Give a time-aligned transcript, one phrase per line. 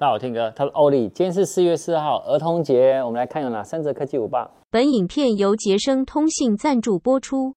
[0.00, 1.10] 大家好，我 Tim 哥，他是欧力。
[1.10, 4.50] 今天是四月四号，儿童节，我们来看有哪三则科技舞报。
[4.70, 7.54] 本影片由杰生通信赞助播出。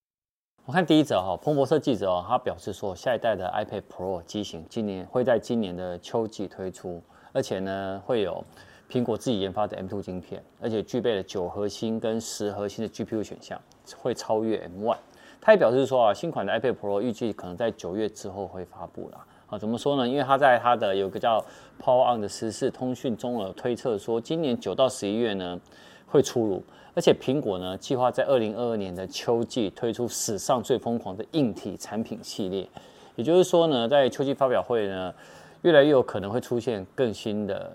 [0.66, 7.01] 我看第一则哈，彭博社记者哦，他表示说，下一代的 iPad Pro 机型今年会在今年的秋季推出，
[7.32, 8.44] 而且呢会有
[8.89, 13.57] 苹果自己研发的 M2 晶片，而且具备了九核心跟十核心的 GPU 选项，
[14.02, 14.98] 会超越 M1。
[15.39, 19.18] 他也表示说啊，新款的 iPad Pro 预计可能在九月之后会发布了。
[19.54, 20.08] 啊，怎么说呢？
[20.08, 21.40] 因为他在他的有个叫
[21.80, 25.60] Power On 的实时通讯中有推测说，今年九到十一月呢
[26.07, 26.64] 会出炉，
[26.96, 32.67] 而且苹果呢计划在二零二二年的秋季推出史上最疯狂的硬体产品系列。
[33.16, 35.13] 也就是说呢，在秋季发表会呢，
[35.61, 37.72] 越来越有可能会出现更新的，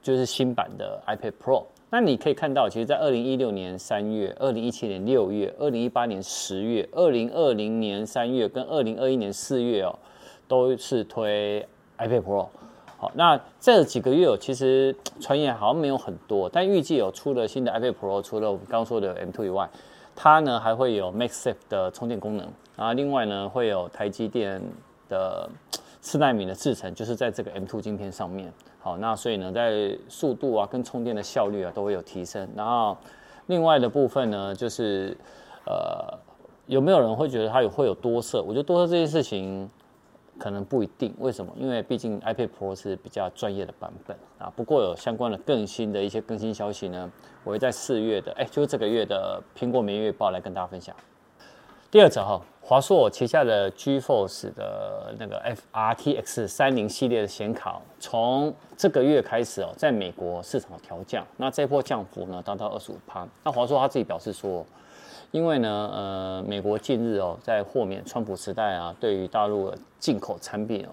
[0.00, 1.64] 就是新版的 iPad Pro。
[1.90, 9.98] 那你可以看到，其实，在二零一六年三月、二零一七年六月、二零一八年十月、二零二零年三月跟二零二一年四月哦。
[10.48, 11.66] 都是推
[11.98, 12.48] iPad Pro，
[12.98, 19.68] 好，那这几个月有其实传言好像没有很多，但预计有出了新的 iPad Pro，除了我们刚刚说的 M2 以外，
[20.14, 24.60] 它呢还会有 MagSafe 的充电功能，然后另外呢会有台积电
[25.08, 25.48] 的
[26.00, 32.96] 四纳米的制程，就是在这个 M2 晶片上面，好，那所以呢在速度啊跟充电的效率啊都会有提升，然后
[33.46, 35.16] 另外的部分呢就是
[35.66, 36.18] 呃
[36.66, 38.42] 有没有人会觉得它有会有多色？
[38.42, 39.70] 我觉得多色这件事情。
[40.38, 41.52] 可能不一定，为什么？
[41.56, 44.52] 因为毕竟 iPad Pro 是比较专业的版本啊。
[44.56, 47.10] 不过有相关的更新的一些更新消息呢，
[47.44, 50.94] 我会在四月的，哎，就是这个月的苹果每月报来跟大家分享。
[51.90, 55.40] 第二则哈，华硕旗下的 GeForce 的那个
[55.72, 63.28] FRTX 三零系列的显卡，从这个月开始哦，在美国市场调降，那这波降幅呢达到二十五趴。
[63.44, 64.64] 那华硕他自己表示说。
[65.32, 70.90] 因为呢，呃，美国近日哦，在豁免川普时代啊，对于大陆的进口产品哦，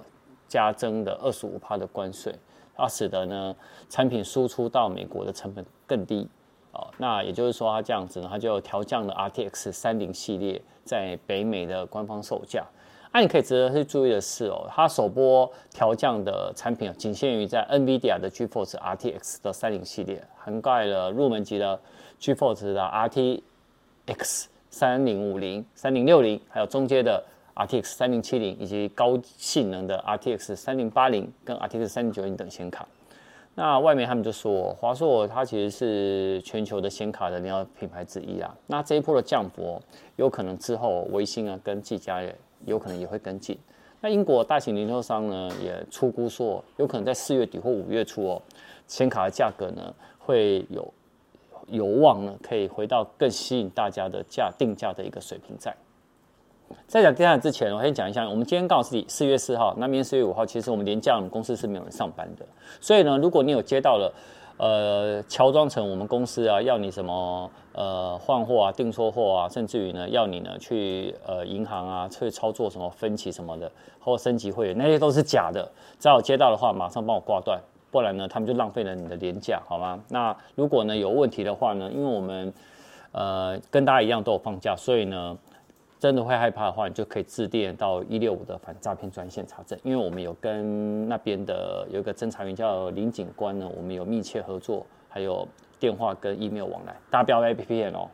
[0.48, 2.34] 加征的二十五趴的关税，
[2.74, 3.54] 它使得呢，
[3.90, 6.26] 产品输出到美国的成本更低
[6.72, 6.88] 哦。
[6.98, 12.66] 那也就是说，它这样子呢，它就调降了 RTX 三零系列在北美的官方售价。
[13.12, 21.78] 那、你可以值得去注意的是哦，它首波调降的产品仅限于在 NVIDIA 的 GeForce RTX 的三零系列，涵盖了入门级的
[22.22, 23.42] GeForce 的 RT。
[24.10, 27.24] X 三零五零、三零六零，还有中阶的
[27.56, 32.88] RTX 三零七零，以及高性能的 RTX 三零八零跟 RTX 三零九零等显卡。
[33.54, 38.56] 那外面他们就说，华硕它其实是全球的显卡的领导品牌之一啊。
[38.68, 39.80] 那这一波的降幅，
[40.16, 42.34] 有可能之后微星啊跟技嘉也
[42.66, 43.58] 有可能也会跟进。
[44.02, 48.42] 那英国大型零售商呢也初估说，有可能在四月底或五月初哦，
[48.88, 50.92] 显卡的价格呢会有。
[51.72, 55.76] 有望呢，可以回到更吸引大家的价定价的一个水平在。
[56.86, 62.46] 在讲定价之前，我先讲一下，我们今天告诉你四月四号，那明天四月五号，其实我们连假，我们公司是没有人上班的。
[62.80, 64.14] 所以呢，如果你有接到了，
[64.58, 75.68] 呃，乔装成我们公司啊，要你什么呃换货啊、订错货啊，甚至于呢，要你呢去呃银行啊去操作什么分期什么的，或升级会员，那些都是假的。
[75.98, 77.60] 只要接到的话，马上帮我挂断。
[77.92, 80.00] 不然呢，他们就浪费了你的廉价，好吗？
[80.10, 82.54] 那如果呢有问题的话呢，因为我们
[83.12, 85.38] 呃跟大家一样都有放假，所以呢
[86.00, 95.48] 真的会害怕的话，你就可以致电到一六五的反诈骗专线查证，因为我们有跟那边的有一个侦查员叫林警官呢，我们有密切合作，还有
[95.80, 98.08] 电话跟 email 往来，大家不要 A P P 哦。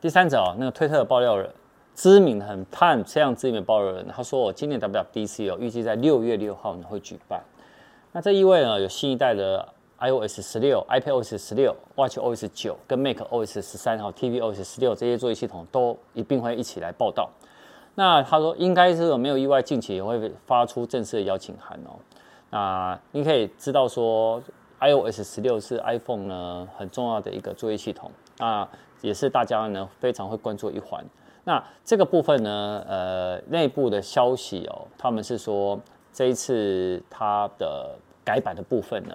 [0.00, 1.48] 第三者哦，那个推特的爆料人，
[1.94, 7.42] 知名很判这样知名的爆料人，他说我今年 WWDC 哦，预计在六月六号呢会举办。
[8.12, 17.28] 那这意味呢，有新一代的 iOS 十六、iPadOS 十六、WatchOS 九跟 macOS 十三和 tvOS 十六这些作业系统都一并会一起来报道。
[17.94, 21.98] 那他说，应该是没有意外，近期也会发出正式的邀请函哦。
[22.50, 24.42] 那你可以知道说
[24.80, 28.66] ，iOS 十六是 iPhone 呢很重要的一个作业系统，那
[29.02, 31.04] 也是大家呢非常会关注一环。
[31.44, 35.78] 那这个部分呢，呃，内部的消息哦，他们是说。
[36.18, 39.14] 这一次它的改版的部分呢，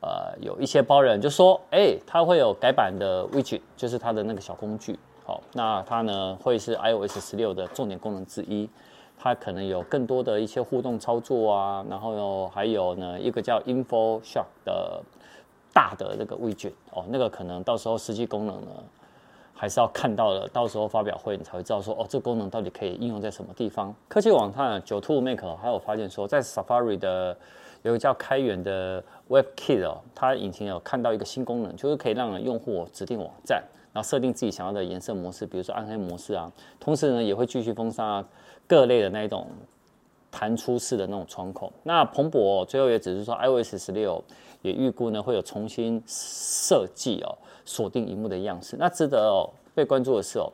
[0.00, 8.68] 呃，有一些包人就说，哎，它会有改版的 widget，就是它的那个小工具，好，那它呢会是 iOS 十六的重点功能之一，
[9.16, 15.00] 它可能有更多的一些互动操作啊，然后有还有呢一个叫 Info Shop 的
[15.72, 18.70] 大的那个 widget，哦，那个可能到时候实际功能呢。
[19.54, 23.94] 还是要看到了，到时候发表会你才会知道说哦，这个功能到底可以应用在什么地方。
[24.08, 27.36] 科技网站九兔 Mac 还有发现说，在 Safari 的
[27.82, 33.62] 有一个叫开源的 WebKit 哦，它引擎有看到一个新功能，就是可以让用户指定网站，
[33.92, 36.50] 然后设定自己想要的颜色模式，比如说暗黑模式啊。
[36.80, 38.24] 同时呢，也会继续封杀
[38.66, 39.46] 各类的那一种
[40.32, 41.72] 弹出式的那种窗口。
[41.84, 44.20] 那彭博最后也只是说，iOS 十六
[44.62, 48.76] 也预估呢会有重新设计哦，锁定荧幕的样式。
[48.76, 50.50] 那值得哦被关注的是哦，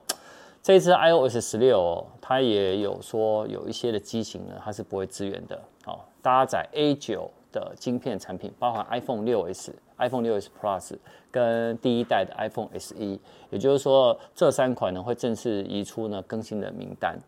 [0.62, 5.58] 这一次 iOS 十六哦，它也有说有一些的机型呢，它是不会支援的。
[5.86, 10.96] 哦，搭载 A 九的晶片产品，包含 iPhone 六 S、iPhone 六 S Plus
[11.30, 17.18] 跟第一代的 iPhone SE，也就是说这三款呢会正式移出呢更新的名单。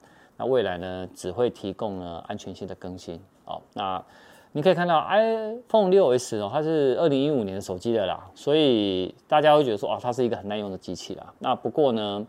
[0.40, 3.20] 那未来呢，只会提供呢安全性的更新。
[3.44, 4.02] 哦，那
[4.52, 11.34] 你可以看到 iPhone 6s 哦，它是二零一五年的手机的啦，所以大家会觉得说啊，它是一个很耐用的机器啦。
[11.40, 12.26] 那不过呢，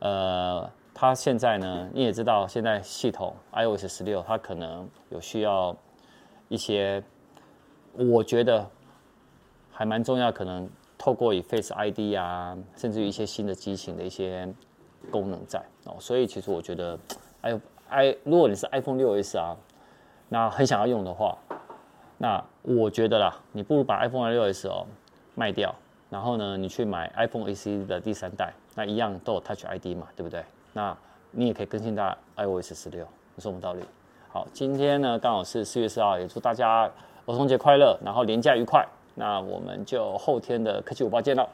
[0.00, 5.76] 呃，它现在呢，你也知道，现在系统 iOS 十六，它可能有需要
[6.48, 7.00] 一些，
[7.94, 8.68] 我觉得
[9.70, 10.68] 还蛮重要，可能
[10.98, 14.52] 透过以 Face ID 啊，甚至于一些新的机型的一些。
[15.10, 16.98] 功能在哦，所以其实我觉得
[17.42, 19.56] ，i i 如果你是 iPhone 6s 啊，
[20.28, 21.36] 那很想要用的话，
[22.18, 24.86] 那我觉得啦，你不如把 iPhone 6s 哦
[25.34, 25.74] 卖掉，
[26.10, 30.44] 然后呢，你去买 iPhone SE 的第三代，那一样都有 Touch ID 嘛，对不对？
[30.72, 30.96] 那
[31.30, 33.82] 你也可以更新到 iOS 十六，有什么道理？
[34.28, 36.82] 好，今天呢刚好是四月四号，也祝大家
[37.26, 38.86] 儿童节快乐，然后连假愉快。
[39.16, 41.46] 那我们就后天的科技五报见了。